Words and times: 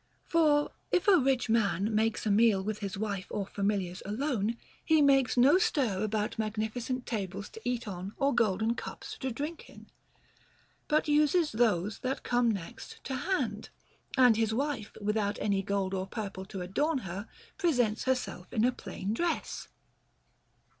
For 0.25 0.71
if 0.91 1.07
a 1.07 1.17
rich 1.19 1.47
man 1.47 1.93
makes 1.93 2.25
a 2.25 2.31
meal 2.31 2.63
with 2.63 2.79
his 2.79 2.97
wife 2.97 3.27
or 3.29 3.45
familiars 3.45 4.01
alone, 4.03 4.57
he 4.83 4.99
makes 4.99 5.37
no 5.37 5.59
stir 5.59 6.03
about 6.03 6.39
magnificent 6.39 7.05
tables 7.05 7.49
to 7.49 7.61
eat 7.63 7.87
on 7.87 8.13
or 8.17 8.33
golden 8.33 8.73
cups 8.73 9.15
to 9.19 9.29
drink 9.29 9.69
in, 9.69 9.91
but 10.87 11.07
uses 11.07 11.51
those 11.51 11.99
that 11.99 12.23
come 12.23 12.49
next 12.49 13.03
to 13.03 13.15
hand; 13.15 13.69
and 14.17 14.37
his 14.37 14.55
wife, 14.55 14.97
without 14.99 15.37
any 15.39 15.61
gold 15.61 15.93
or 15.93 16.07
purple 16.07 16.45
to 16.45 16.61
adorn 16.61 16.97
her, 17.05 17.27
presents 17.59 18.05
herself 18.05 18.51
in 18.51 18.65
a 18.65 18.71
plain 18.71 19.13
dress. 19.13 19.67